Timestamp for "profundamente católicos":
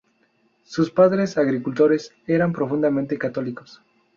2.53-3.83